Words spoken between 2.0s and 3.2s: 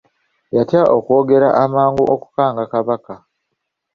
okukanga Kabaka.